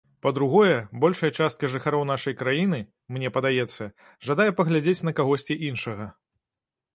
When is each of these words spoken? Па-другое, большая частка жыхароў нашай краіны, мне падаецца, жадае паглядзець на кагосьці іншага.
Па-другое, 0.25 0.77
большая 1.01 1.29
частка 1.43 1.69
жыхароў 1.73 2.05
нашай 2.11 2.35
краіны, 2.39 2.79
мне 3.17 3.31
падаецца, 3.37 3.87
жадае 4.29 4.49
паглядзець 4.63 5.05
на 5.11 5.15
кагосьці 5.21 5.61
іншага. 5.71 6.11